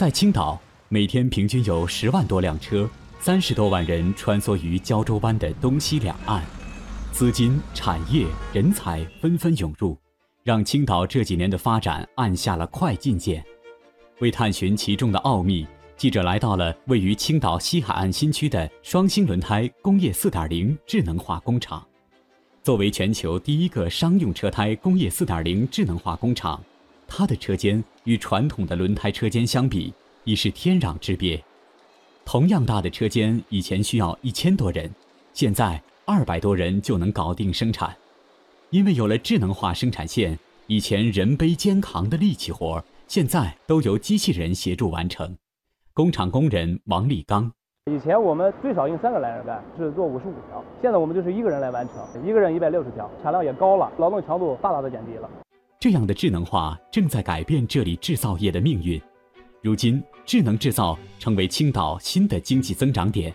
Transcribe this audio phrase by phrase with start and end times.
[0.00, 2.88] 在青岛，每天平均有十万多辆车、
[3.18, 6.42] 三十多万人穿梭于胶州湾的东西两岸，
[7.12, 9.94] 资金、产业、人才纷纷涌入，
[10.42, 13.44] 让青岛这几年的发展按下了快进键。
[14.20, 15.66] 为探寻其中的奥秘，
[15.98, 21.86] 记者来到了位于青岛西海岸新区的双星轮胎工业4.0智能化工厂。
[22.62, 26.58] 作为全球第一个商用车胎工业4.0智能化工厂。
[27.12, 31.42] 它的车间与传统的轮胎车间相比，已是天壤之别。
[32.24, 34.88] 同样大的车间，以前需要一千多人，
[35.32, 37.94] 现在二百多人就能搞定生产。
[38.70, 45.36] 因为有了智能化生产线，以前人背肩扛的力气活，现在都由机器人协助完成。
[45.92, 47.50] 工厂工人王立刚：
[47.86, 55.28] 以前我们最少用三个来人干，是做五十五条，现在我们就是一个人来完成，一个人一百六十条，产量也高了，劳动强度大大的减低了。
[55.80, 59.00] 这样的智能化正在改变这里制造业的命运。
[59.62, 63.34] 如今，智能制造成为青岛新的经济增长点。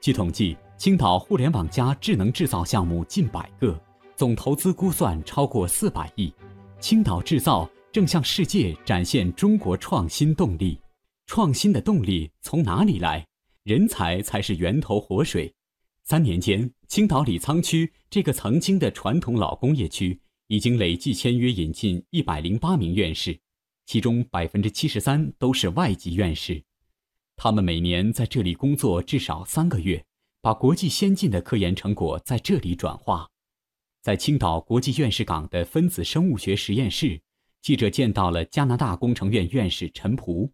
[0.00, 3.80] 据统计，青岛互联网加智能制造项目近百个，
[4.16, 6.34] 总投资估算超过四百亿。
[6.80, 10.80] 青岛制造正向世界展现中国创新动力。
[11.28, 13.24] 创新的动力从哪里来？
[13.62, 15.54] 人才才是源头活水。
[16.02, 20.20] 三年间，青岛李沧区这个曾经的传统老工业区。
[20.48, 23.38] 已经累计签约引进一百零八名院士，
[23.84, 26.62] 其中百分之七十三都是外籍院士。
[27.36, 30.04] 他们每年在这里工作至少三个月，
[30.40, 33.28] 把国际先进的科研成果在这里转化。
[34.00, 37.20] 在青岛国际院士港的分子生物学实验室，
[37.60, 40.50] 记者见到了加拿大工程院院士陈璞。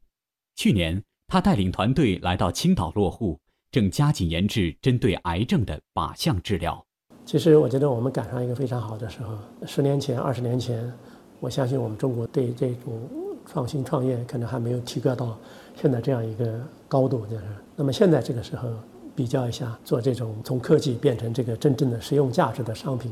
[0.57, 6.85] 去年，他带领团队来到青岛落户，正加紧研制针对癌症的靶向治疗。
[7.25, 9.39] 其实我觉得我们赶上一个非常好的时候。
[9.67, 10.93] 十年前、二十年前，
[11.41, 13.09] 我相信我们中国对这种
[13.47, 15.39] 创新创业可能还没有提高到
[15.75, 17.27] 现在这样一个高度。
[17.27, 17.45] 就是，
[17.77, 18.69] 那么现在这个时候
[19.17, 23.11] 比较一下，做这种从科技变成这个真正的实用价值的商品，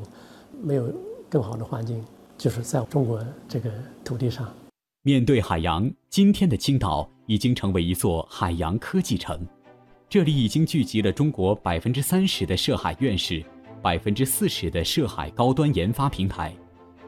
[0.62, 0.92] 没有
[1.30, 2.04] 更好的环境，
[2.36, 3.70] 就是在中国这个
[4.04, 4.46] 土地上。
[5.02, 9.40] 面对海洋，今天的青岛已经成为一座海洋科技城，
[10.08, 13.42] 这里已经聚集了中国百分之三十的涉海院士。
[13.82, 16.54] 百分之四十的涉海高端研发平台，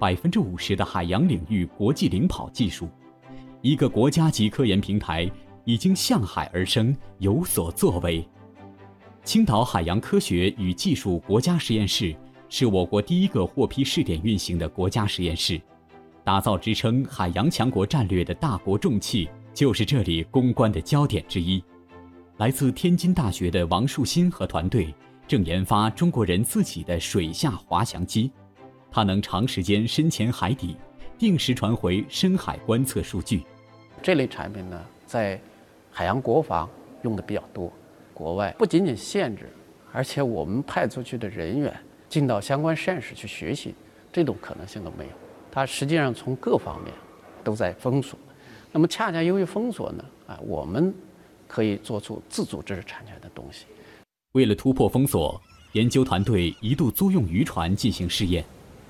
[0.01, 2.89] 百分之五十的海洋领域国际领跑技术，
[3.63, 5.31] 一个国家级科研平台
[5.65, 8.29] 已经向海而生，有所作为。
[9.23, 12.13] 青岛海洋科学与技术国家实验室
[12.49, 15.61] 是我国第一个获批试点运行的国家实验室，
[16.25, 21.63] 打造支撑海洋强国战略的大国重器就是这里攻关的焦点之一。
[22.39, 24.93] 来自天津大学的王树新和团队。
[25.27, 28.31] 正研发中国人自己的水下滑翔机，
[28.91, 30.77] 它能长时间深潜海底，
[31.19, 33.43] 定时传回深海观测数据。
[34.03, 35.41] 这类产品呢，在
[35.91, 36.69] 海洋国防
[37.03, 37.73] 用的比较多。
[38.13, 39.49] 国外不仅仅限制，
[39.93, 41.75] 而且我们派出去的人员
[42.09, 43.75] 进到相关实验室去学习，
[44.13, 45.11] 这种可能性都没有。
[45.51, 46.93] 它实际上从各方面
[47.43, 48.19] 都在封锁。
[48.71, 50.95] 那么恰恰由于封锁呢，啊，我们
[51.49, 53.65] 可以做出自主知识产权的东西。
[54.35, 55.41] 为了突破封锁，
[55.75, 58.45] 研究团队一度租用渔船进行试验，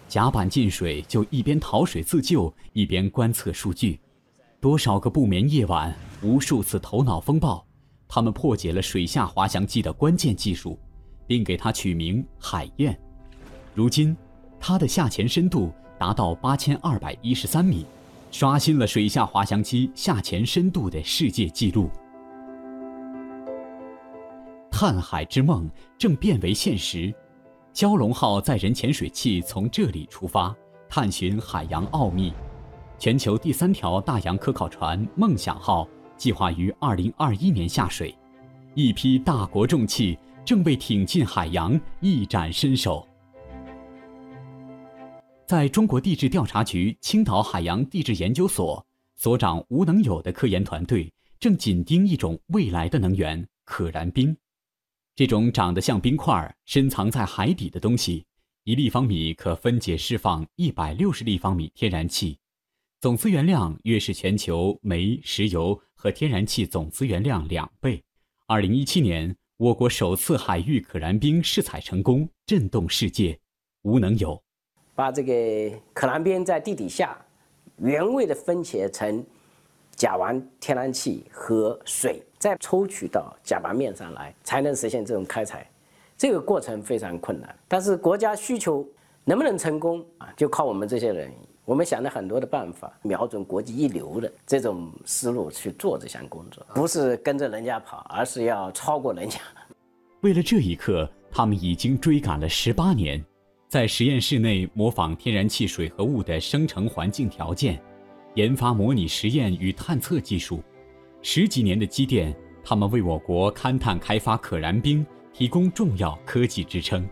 [0.09, 4.01] 甲板进水就一边逃水自救，一边观测数据。
[4.59, 7.63] 多少个不眠夜晚，无数次头脑风暴，
[8.09, 10.79] 他们破解了水下滑翔机的关键技术，
[11.27, 12.99] 并给它取名“海燕”。
[13.75, 14.17] 如今，
[14.59, 17.85] 它的下潜深度达到八千二百一十三米，
[18.31, 21.91] 刷新了水下滑翔机下潜深度的世界纪录。
[24.87, 27.11] 探海之梦正变为现实，
[27.73, 30.55] 蛟龙号载人潜水器从这里出发，
[30.91, 32.31] 探寻海洋奥秘。
[32.99, 38.15] 全球第三条大洋科考船“梦想号”计划于二零二一年下水，
[38.75, 43.09] 一批大国重器正为挺进海洋一展身手。
[45.47, 48.85] 在中国地质调查局青岛海洋地质研究所，
[49.17, 51.11] 所长吴能友的科研团队
[51.41, 54.37] 正紧盯一种未来的能源——可燃冰。
[55.17, 58.27] 这种长得像冰块、深藏在海底的东西，
[58.65, 62.37] 一立方米可分解释放一百六十立方米天然气，
[63.01, 68.03] 总资源量约是全球煤、石油和天然气总资源量两倍。
[68.49, 73.39] 二零一七年，我国首次海域可燃冰试采成功，震动世界。
[73.83, 74.43] 无能有，
[74.97, 77.17] 把这个可燃冰在地底下
[77.79, 79.25] 原位的分解成
[79.97, 82.23] 甲烷、天然气和水。
[82.37, 85.67] 再抽取到甲板面上来，才能实现这种开采，
[86.15, 87.57] 这个过程非常困难。
[87.67, 88.87] 但是国家需求
[89.25, 90.29] 能不能成功啊？
[90.37, 91.33] 就靠我们这些人
[91.65, 99.41] 我们想了很多的办法，瞄准国际一流的这种思路去做这项工作，不是跟着人家跑，而是要超过人家。
[100.21, 103.25] 为了这一刻，他们已经追赶了十八年，
[103.71, 107.81] 在实验室内模仿天然气水合物的生成环境条件，
[108.35, 110.63] 研发模拟实验与探测技术。
[111.23, 117.09] 十几年的积淀，他们为我国勘探开发可燃冰提供重要科技支撑。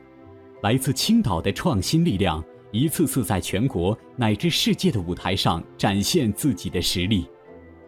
[0.63, 2.43] 来自青岛的创新力量。
[2.75, 7.29] 一次次在全国乃至世界的舞台上展现自己的实力。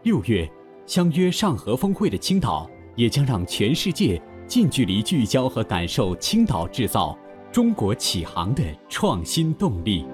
[0.02, 0.46] 六月，
[0.84, 7.19] 相约上合峰会的青岛，也将让全世界近距离聚焦和感受青岛制造、
[7.50, 10.04] 中国启航的创新动力。